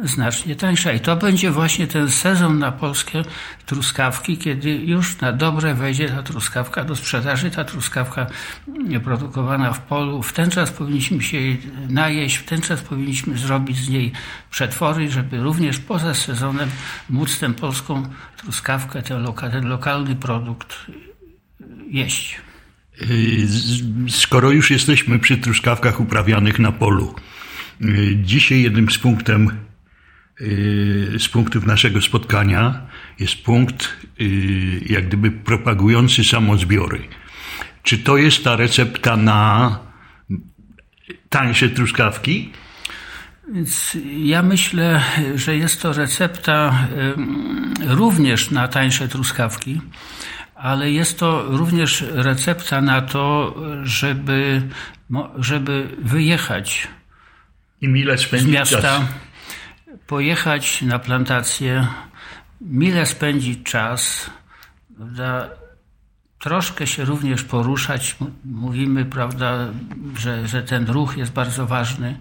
znacznie 0.03 0.55
tańsza. 0.55 0.71
I 0.96 1.00
to 1.00 1.16
będzie 1.16 1.51
właśnie 1.51 1.88
ten 1.88 2.10
sezon 2.10 2.60
na 2.60 2.72
polskie 2.72 3.24
truskawki, 3.66 4.38
kiedy 4.38 4.75
już 4.75 5.20
na 5.20 5.32
dobre 5.32 5.74
wejdzie 5.74 6.10
ta 6.10 6.24
truskawka 6.24 6.84
do 6.84 6.96
sprzedaży, 6.96 7.51
ta 7.51 7.63
truskawka 7.63 8.28
produkowana 9.04 9.74
w 9.74 9.80
polu. 9.80 10.24
W 10.24 10.34
ten 10.34 10.51
czas 10.51 10.72
powinniśmy 10.72 11.24
się 11.24 11.38
jej 11.38 11.62
najeść, 11.90 12.36
w 12.36 12.46
ten 12.46 12.62
czas 12.62 12.82
powinniśmy 12.82 13.38
zrobić 13.38 13.78
z 13.78 13.90
niej 13.90 14.12
przetwory, 14.51 15.12
żeby 15.12 15.38
również 15.38 15.80
poza 15.80 16.13
sezonem 16.13 16.70
móc 17.10 17.40
tę 17.40 17.54
polską 17.54 18.04
truskawkę, 18.38 19.01
ten, 19.01 19.24
loka, 19.24 19.50
ten 19.50 19.68
lokalny 19.68 20.16
produkt 20.16 20.75
jeść. 21.90 22.42
Skoro 24.10 24.51
już 24.51 24.72
jesteśmy 24.72 25.20
przy 25.20 25.38
truskawkach 25.38 26.00
uprawianych 26.00 26.60
na 26.60 26.72
polu, 26.72 27.16
y, 27.82 28.18
dzisiaj 28.24 28.62
jednym 28.62 28.90
z 28.90 28.98
punktem 28.98 29.48
y, 29.48 29.71
z 31.17 31.27
punktów 31.27 31.65
naszego 31.65 32.01
spotkania 32.01 32.81
jest 33.19 33.36
punkt 33.36 33.98
jak 34.86 35.07
gdyby 35.07 35.31
propagujący 35.31 36.24
samozbiory. 36.24 37.01
Czy 37.83 37.98
to 37.98 38.18
jest 38.18 38.44
ta 38.44 38.55
recepta 38.55 39.18
na 39.18 39.79
tańsze 41.29 41.70
truskawki? 41.70 42.51
Więc 43.53 43.98
ja 44.18 44.44
myślę, 44.44 45.01
że 45.35 45.57
jest 45.57 45.81
to 45.81 45.94
recepta 45.94 46.87
również 47.87 48.51
na 48.51 48.68
tańsze 48.68 49.07
truskawki, 49.07 49.81
ale 50.55 50.92
jest 50.92 51.20
to 51.20 51.46
również 51.48 52.03
recepta 52.11 52.81
na 52.81 53.01
to, 53.01 53.55
żeby, 53.83 54.61
żeby 55.39 55.87
wyjechać 56.03 56.87
I 57.81 57.87
mile 57.87 58.18
z 58.18 58.46
miasta, 58.46 58.81
czas. 58.81 59.01
Pojechać 60.11 60.81
na 60.81 61.00
plantację, 61.00 61.87
mile 62.61 63.05
spędzić 63.05 63.63
czas, 63.63 64.29
prawda? 64.97 65.50
troszkę 66.39 66.87
się 66.87 67.05
również 67.05 67.43
poruszać. 67.43 68.15
Mówimy, 68.45 69.05
prawda, 69.05 69.67
że, 70.17 70.47
że 70.47 70.63
ten 70.63 70.85
ruch 70.85 71.17
jest 71.17 71.31
bardzo 71.31 71.67
ważny 71.67 72.19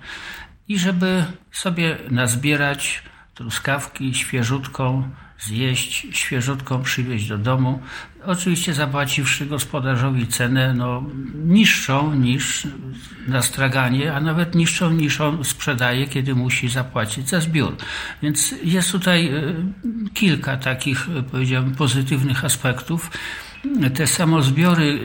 i 0.69 0.79
żeby 0.79 1.25
sobie 1.53 1.99
nazbierać 2.11 3.03
truskawki 3.35 4.15
świeżutką, 4.15 5.11
zjeść 5.39 6.07
świeżutką, 6.13 6.83
przywieźć 6.83 7.29
do 7.29 7.39
domu. 7.39 7.83
Oczywiście 8.25 8.75
zapłaciwszy 8.75 9.47
gospodarzowi 9.47 10.27
cenę 10.27 10.75
no, 10.75 11.05
niższą 11.35 12.15
niż 12.15 12.67
na 13.29 13.43
straganie, 13.43 14.15
a 14.15 14.21
nawet 14.21 14.55
niższą 14.55 14.91
niż 14.91 15.21
on 15.21 15.45
sprzedaje, 15.45 16.09
kiedy 16.09 16.35
musi 16.35 16.69
zapłacić 16.69 17.29
za 17.29 17.41
zbiór. 17.41 17.77
Więc 18.23 18.55
jest 18.65 18.93
tutaj 18.93 19.27
e, 19.27 19.43
kilka 20.15 20.57
takich, 20.57 21.07
powiedziałbym, 21.31 21.75
pozytywnych 21.75 22.45
aspektów 22.45 23.11
te 23.95 24.07
samozbiory 24.07 24.99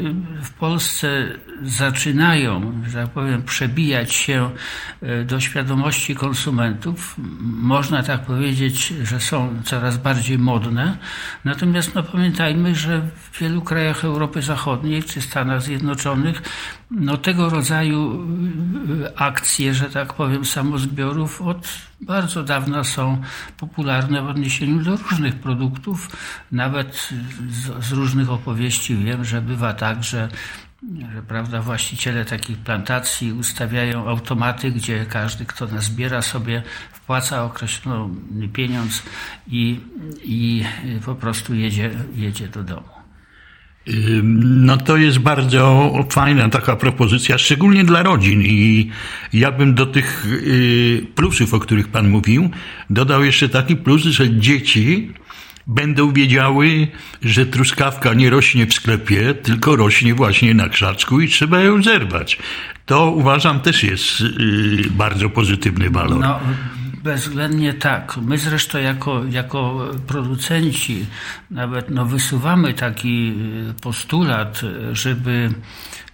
w 0.44 0.54
Polsce 0.54 1.08
zaczynają, 1.64 2.82
że 2.88 3.02
tak 3.04 3.10
powiem, 3.10 3.44
przebijać 3.44 4.14
się 4.14 4.50
e, 5.02 5.24
do 5.24 5.40
świadomości 5.40 6.16
konsumentów. 6.16 7.16
Można 7.42 8.04
tak 8.04 8.22
powiedzieć, 8.22 8.94
że 9.04 9.20
są 9.20 9.62
coraz 9.64 9.98
bardziej 9.98 10.38
modne. 10.38 10.98
Natomiast 11.46 11.96
no, 11.96 12.04
pamiętajmy, 12.04 12.76
że 12.76 13.02
w 13.32 13.40
wielu 13.40 13.62
krajach 13.62 14.06
Europy 14.06 14.42
Zachodniej 14.42 15.04
czy 15.04 15.22
Stanach 15.22 15.62
Zjednoczonych 15.62 16.42
no, 16.92 17.18
tego 17.18 17.50
rodzaju 17.50 18.28
e, 19.06 19.20
akcje, 19.20 19.74
że 19.74 19.90
tak 19.90 20.14
powiem, 20.14 20.46
samozbiorów 20.46 21.42
od 21.42 21.68
bardzo 22.02 22.44
dawna 22.44 22.84
są 22.84 23.22
popularne 23.58 24.22
w 24.22 24.28
odniesieniu 24.28 24.84
do 24.84 24.96
różnych 24.96 25.36
produktów. 25.36 26.10
Nawet 26.52 27.10
z, 27.50 27.86
z 27.86 27.92
różnych 27.92 28.30
opowieści 28.30 28.96
wiem, 28.96 29.26
że 29.26 29.42
bywa 29.42 29.74
tak, 29.74 30.04
że 30.04 30.30
że 31.14 31.22
prawda, 31.24 31.62
właściciele 31.62 32.26
takich 32.26 32.58
plantacji 32.58 33.34
ustawiają 33.34 34.08
automaty, 34.10 34.72
gdzie 34.72 35.06
każdy, 35.06 35.46
kto 35.46 35.68
nazbiera 35.68 36.22
sobie, 36.22 36.64
wpłaca 36.94 37.44
określony 37.44 38.48
pieniądz 38.54 39.04
i, 39.48 39.80
i 40.24 40.66
po 41.06 41.16
prostu 41.16 41.56
jedzie, 41.56 41.92
jedzie 42.16 42.48
do 42.48 42.64
domu. 42.64 42.95
No 44.34 44.78
to 44.78 44.98
jest 44.98 45.20
bardzo 45.20 45.94
fajna 46.10 46.50
taka 46.50 46.76
propozycja, 46.76 47.38
szczególnie 47.38 47.84
dla 47.84 48.04
rodzin 48.04 48.42
i 48.42 48.90
ja 49.34 49.52
bym 49.52 49.74
do 49.74 49.86
tych 49.86 50.26
y, 50.26 51.08
plusów, 51.16 51.54
o 51.54 51.60
których 51.60 51.88
Pan 51.88 52.10
mówił, 52.10 52.50
dodał 52.90 53.24
jeszcze 53.24 53.50
taki 53.50 53.76
plus, 53.76 54.02
że 54.02 54.40
dzieci 54.40 55.10
będą 55.68 56.14
wiedziały, 56.14 56.88
że 57.22 57.46
truskawka 57.46 58.14
nie 58.14 58.30
rośnie 58.30 58.66
w 58.66 58.74
sklepie, 58.74 59.34
tylko 59.34 59.76
rośnie 59.76 60.16
właśnie 60.16 60.54
na 60.54 60.70
krzaczku 60.70 61.22
i 61.22 61.28
trzeba 61.28 61.60
ją 61.60 61.84
zerwać. 61.84 62.38
To 62.86 63.12
uważam 63.12 63.60
też 63.60 63.84
jest 63.84 64.22
y, 64.22 64.26
bardzo 64.92 65.30
pozytywny 65.30 65.90
walor. 65.90 66.20
No, 66.20 66.40
bezwzględnie 67.06 67.74
tak. 67.74 68.18
My 68.18 68.38
zresztą 68.38 68.78
jako, 68.78 69.24
jako 69.30 69.88
producenci 70.08 71.06
nawet 71.52 71.90
no, 71.90 72.06
wysuwamy 72.06 72.74
taki 72.74 73.34
y, 73.70 73.82
postulat, 73.82 74.62
żeby 74.92 75.50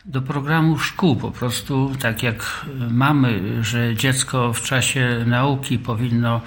do 0.05 0.21
programu 0.21 0.77
szkół 0.77 1.15
po 1.15 1.31
prostu, 1.31 1.91
tak 1.99 2.23
jak 2.23 2.65
mamy, 2.89 3.63
że 3.63 3.95
dziecko 3.95 4.53
w 4.53 4.61
czasie 4.61 5.23
nauki 5.25 5.79
powinno 5.79 6.41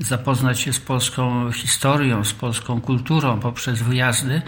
zapoznać 0.00 0.60
się 0.60 0.72
z 0.72 0.80
polską 0.80 1.52
historią, 1.52 2.24
z 2.24 2.32
polską 2.32 2.80
kulturą 2.80 3.40
poprzez 3.40 3.82
wyjazdy 3.82 4.42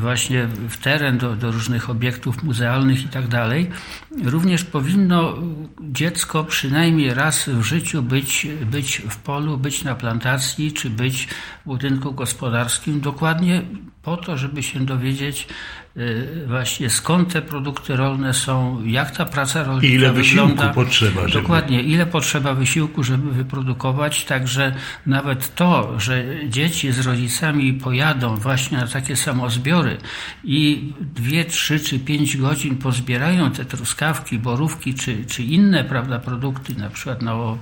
właśnie 0.00 0.46
w 0.46 0.76
teren 0.76 1.18
do, 1.18 1.36
do 1.36 1.52
różnych 1.52 1.90
obiektów 1.90 2.42
muzealnych 2.42 3.04
i 3.04 3.08
tak 3.08 3.28
dalej, 3.28 3.70
również 4.24 4.64
powinno 4.64 5.34
dziecko 5.80 6.44
przynajmniej 6.44 7.14
raz 7.14 7.48
w 7.48 7.62
życiu 7.62 8.02
być, 8.02 8.46
być 8.70 9.02
w 9.10 9.16
polu, 9.16 9.58
być 9.58 9.84
na 9.84 9.94
plantacji 9.94 10.72
czy 10.72 10.90
być 10.90 11.28
w 11.62 11.66
budynku 11.66 12.12
gospodarskim, 12.12 13.00
dokładnie 13.00 13.62
po 14.06 14.16
to, 14.16 14.36
żeby 14.38 14.62
się 14.62 14.86
dowiedzieć, 14.86 15.48
Y, 15.96 16.44
właśnie 16.46 16.90
skąd 16.90 17.32
te 17.32 17.42
produkty 17.42 17.96
rolne 17.96 18.34
są, 18.34 18.84
jak 18.84 19.10
ta 19.10 19.24
praca 19.24 19.62
rolnicza 19.62 19.94
ile 19.94 20.12
wysiłku 20.12 20.48
wygląda. 20.48 20.74
potrzeba. 20.74 21.28
Żeby... 21.28 21.42
Dokładnie, 21.42 21.82
ile 21.82 22.06
potrzeba 22.06 22.54
wysiłku, 22.54 23.02
żeby 23.04 23.32
wyprodukować, 23.32 24.24
także 24.24 24.74
nawet 25.06 25.54
to, 25.54 26.00
że 26.00 26.24
dzieci 26.48 26.92
z 26.92 27.06
rodzicami 27.06 27.72
pojadą 27.72 28.36
właśnie 28.36 28.78
na 28.78 28.86
takie 28.86 29.16
samozbiory 29.16 29.96
i 30.44 30.92
dwie, 31.14 31.44
trzy 31.44 31.80
czy 31.80 31.98
pięć 31.98 32.36
godzin 32.36 32.76
pozbierają 32.76 33.50
te 33.50 33.64
truskawki, 33.64 34.38
borówki 34.38 34.94
czy, 34.94 35.24
czy 35.24 35.42
inne 35.42 35.84
prawda, 35.84 36.18
produkty, 36.18 36.74
na 36.74 36.90
przykład 36.90 37.22
no, 37.22 37.58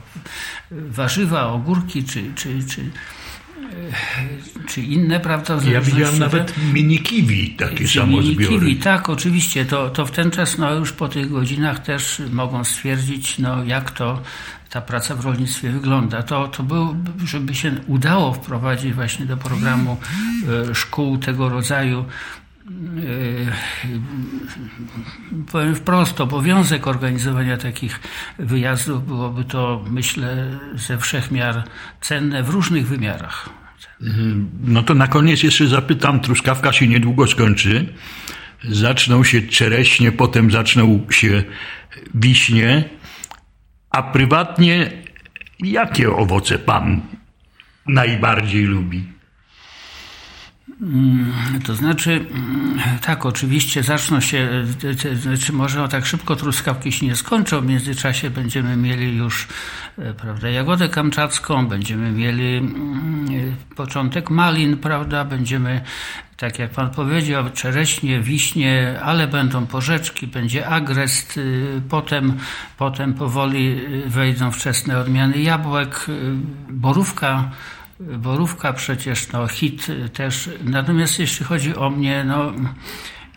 warzywa, 0.71 1.47
ogórki 1.47 2.05
czy, 2.05 2.23
czy, 2.35 2.65
czy 2.69 2.91
czy 4.67 4.81
inne, 4.81 5.21
prawda? 5.21 5.59
Ja 5.71 5.81
widziałem 5.81 6.19
nawet 6.19 6.55
mini 6.73 6.99
kiwi, 6.99 7.51
takie 7.51 7.89
samozbiory. 7.89 8.59
Kiwi, 8.59 8.77
tak, 8.77 9.09
oczywiście. 9.09 9.65
To, 9.65 9.91
to 9.91 10.07
w 10.07 10.11
ten 10.11 10.31
czas, 10.31 10.59
no 10.59 10.75
już 10.75 10.93
po 10.93 11.09
tych 11.09 11.31
godzinach 11.31 11.79
też 11.79 12.23
mogą 12.31 12.65
stwierdzić, 12.65 13.39
no 13.39 13.65
jak 13.65 13.91
to 13.91 14.23
ta 14.71 14.81
praca 14.81 15.15
w 15.15 15.25
rolnictwie 15.25 15.71
wygląda. 15.71 16.23
To, 16.23 16.49
to 16.49 16.63
był, 16.63 16.97
żeby 17.25 17.55
się 17.55 17.73
udało 17.87 18.33
wprowadzić 18.33 18.93
właśnie 18.93 19.27
do 19.27 19.37
programu 19.37 19.97
e, 20.71 20.75
szkół 20.75 21.19
tego 21.19 21.49
rodzaju 21.49 22.05
e, 22.05 22.65
powiem 25.53 25.75
wprost, 25.75 26.21
obowiązek 26.21 26.87
organizowania 26.87 27.57
takich 27.57 28.01
wyjazdów 28.39 29.07
byłoby 29.07 29.45
to, 29.45 29.85
myślę, 29.91 30.59
ze 30.75 30.99
wszech 30.99 31.31
miar 31.31 31.65
cenne 32.01 32.43
w 32.43 32.51
różnych 32.51 32.89
wymiarach. 32.89 33.49
No 34.65 34.83
to 34.83 34.95
na 34.95 35.07
koniec 35.07 35.43
jeszcze 35.43 35.67
zapytam, 35.67 36.21
truskawka 36.21 36.73
się 36.73 36.89
niedługo 36.89 37.27
skończy. 37.27 37.87
Zaczną 38.69 39.25
się 39.25 39.43
czereśnie, 39.43 40.13
potem 40.13 40.51
zaczną 40.51 41.07
się 41.11 41.45
wiśnie. 42.15 42.85
A 43.91 44.03
prywatnie, 44.03 44.91
jakie 45.61 46.11
owoce 46.17 46.59
pan 46.59 47.01
najbardziej 47.87 48.65
lubi? 48.65 49.14
Mm, 50.81 51.33
to 51.67 51.75
znaczy, 51.75 52.13
mm, 52.13 52.81
tak, 53.01 53.27
oczywiście 53.27 53.83
zaczną 53.83 54.21
się, 54.21 54.49
znaczy 55.15 55.53
może 55.53 55.89
tak 55.89 56.07
szybko 56.07 56.37
truskawki 56.37 56.93
się 56.93 57.07
nie 57.07 57.17
skończą. 57.17 57.61
W 57.61 57.67
międzyczasie 57.67 58.31
będziemy 58.31 58.77
mieli 58.77 59.17
już 59.17 59.49
e, 59.99 60.15
prawda, 60.15 60.49
jagodę 60.49 60.89
kamczacką, 60.89 61.67
będziemy 61.67 62.11
mieli 62.11 62.57
mm, 62.57 63.57
początek 63.77 64.31
malin, 64.31 64.77
prawda, 64.77 65.25
będziemy, 65.25 65.81
tak 66.37 66.59
jak 66.59 66.71
pan 66.71 66.91
powiedział, 66.91 67.51
czereśnie, 67.51 68.21
wiśnie, 68.21 69.01
ale 69.03 69.29
będą 69.29 69.67
porzeczki, 69.67 70.27
będzie 70.27 70.67
agrest, 70.67 71.37
y, 71.37 71.83
potem, 71.89 72.37
potem 72.79 73.15
powoli 73.15 73.81
y, 74.07 74.11
wejdą 74.11 74.51
wczesne 74.51 74.99
odmiany 74.99 75.43
jabłek, 75.43 76.07
y, 76.09 76.35
borówka, 76.71 77.51
Borówka 78.01 78.73
przecież, 78.73 79.33
no 79.33 79.47
hit 79.47 79.87
też. 80.13 80.51
Natomiast 80.65 81.19
jeśli 81.19 81.47
chodzi 81.47 81.77
o 81.77 81.91
mnie, 81.91 82.25
no 82.25 82.53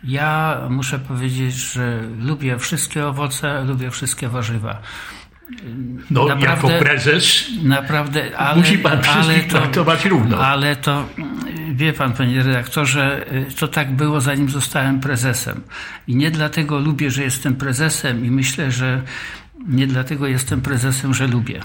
ja 0.04 0.58
muszę 0.70 1.00
powiedzieć, 1.00 1.54
że 1.54 2.02
lubię 2.20 2.58
wszystkie 2.58 3.08
owoce, 3.08 3.64
lubię 3.64 3.92
wszystkie 3.92 4.30
warzywa. 4.30 4.82
No, 6.12 6.26
naprawdę, 6.26 6.74
jako 6.74 6.86
prezes 6.86 7.46
naprawdę, 7.64 8.38
ale, 8.38 8.58
musi 8.58 8.78
pan 8.78 9.04
wszystkich 9.04 9.30
ale 9.30 9.44
to, 9.44 9.60
traktować 9.60 10.06
równo. 10.06 10.38
Ale 10.38 10.76
to, 10.76 11.06
wie 11.72 11.94
pan, 11.94 12.14
panie 12.14 12.44
redaktorze, 12.44 13.26
to 13.60 13.68
tak 13.68 13.92
było 13.92 14.22
zanim 14.22 14.50
zostałem 14.50 15.00
prezesem. 15.00 15.62
I 16.08 16.16
nie 16.16 16.32
dlatego 16.32 16.80
lubię, 16.80 17.12
że 17.12 17.24
jestem 17.24 17.56
prezesem 17.56 18.26
i 18.26 18.32
myślę, 18.32 18.72
że 18.72 19.02
nie 19.68 19.88
dlatego 19.88 20.28
jestem 20.28 20.62
prezesem, 20.62 21.14
że 21.14 21.28
lubię 21.28 21.62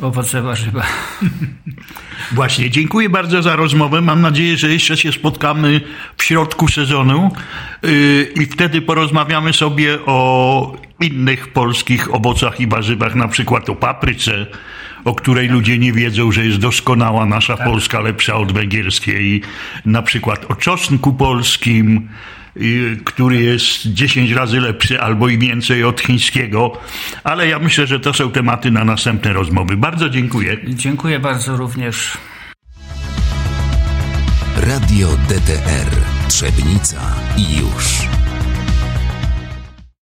owoce 0.00 0.42
warzywa. 0.42 0.82
Właśnie, 2.32 2.70
dziękuję 2.70 3.10
bardzo 3.10 3.42
za 3.42 3.56
rozmowę. 3.56 4.00
Mam 4.00 4.20
nadzieję, 4.20 4.56
że 4.56 4.72
jeszcze 4.72 4.96
się 4.96 5.12
spotkamy 5.12 5.80
w 6.16 6.24
środku 6.24 6.68
sezonu 6.68 7.30
yy, 7.82 8.32
i 8.42 8.46
wtedy 8.46 8.82
porozmawiamy 8.82 9.52
sobie 9.52 9.98
o 10.06 10.76
innych 11.00 11.52
polskich 11.52 12.14
owocach 12.14 12.60
i 12.60 12.66
warzywach, 12.66 13.14
na 13.14 13.28
przykład 13.28 13.70
o 13.70 13.74
papryce, 13.74 14.46
o 15.04 15.14
której 15.14 15.48
ludzie 15.48 15.78
nie 15.78 15.92
wiedzą, 15.92 16.32
że 16.32 16.46
jest 16.46 16.58
doskonała 16.58 17.26
nasza 17.26 17.56
tak. 17.56 17.66
Polska, 17.66 18.00
lepsza 18.00 18.34
od 18.34 18.52
węgierskiej, 18.52 19.42
na 19.86 20.02
przykład 20.02 20.50
o 20.50 20.54
czosnku 20.54 21.12
polskim, 21.12 22.08
który 23.04 23.42
jest 23.42 23.86
10 23.86 24.30
razy 24.30 24.60
lepszy 24.60 25.00
albo 25.00 25.28
i 25.28 25.38
więcej 25.38 25.84
od 25.84 26.00
chińskiego, 26.00 26.72
ale 27.24 27.48
ja 27.48 27.58
myślę, 27.58 27.86
że 27.86 28.00
to 28.00 28.14
są 28.14 28.30
tematy 28.30 28.70
na 28.70 28.84
następne 28.84 29.32
rozmowy. 29.32 29.76
Bardzo 29.76 30.10
dziękuję. 30.10 30.56
Dziękuję 30.68 31.20
bardzo 31.20 31.56
również. 31.56 32.18
Radio 34.56 35.08
DTR 35.08 35.90
Trzebnica 36.28 37.14
i 37.36 37.56
już. 37.56 38.08